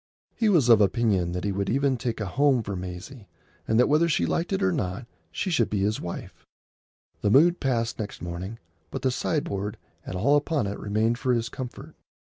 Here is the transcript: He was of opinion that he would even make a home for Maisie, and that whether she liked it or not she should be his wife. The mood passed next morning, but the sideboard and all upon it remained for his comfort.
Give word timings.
He 0.35 0.49
was 0.49 0.67
of 0.67 0.81
opinion 0.81 1.31
that 1.33 1.43
he 1.43 1.51
would 1.51 1.69
even 1.69 1.95
make 2.03 2.19
a 2.19 2.25
home 2.25 2.63
for 2.63 2.75
Maisie, 2.75 3.27
and 3.67 3.77
that 3.79 3.87
whether 3.87 4.09
she 4.09 4.25
liked 4.25 4.51
it 4.51 4.63
or 4.63 4.71
not 4.71 5.05
she 5.31 5.51
should 5.51 5.69
be 5.69 5.81
his 5.83 6.01
wife. 6.01 6.43
The 7.21 7.29
mood 7.29 7.59
passed 7.59 7.99
next 7.99 8.19
morning, 8.19 8.57
but 8.89 9.03
the 9.03 9.11
sideboard 9.11 9.77
and 10.03 10.15
all 10.15 10.37
upon 10.37 10.65
it 10.65 10.79
remained 10.79 11.19
for 11.19 11.33
his 11.35 11.49
comfort. 11.49 11.93